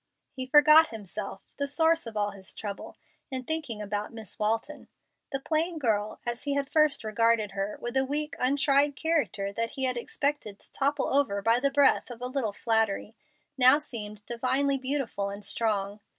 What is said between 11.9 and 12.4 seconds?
of a